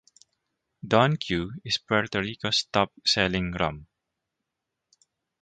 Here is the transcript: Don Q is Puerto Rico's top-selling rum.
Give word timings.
Don 0.81 1.15
Q 1.15 1.51
is 1.63 1.77
Puerto 1.77 2.21
Rico's 2.21 2.63
top-selling 2.73 3.51
rum. 3.51 3.85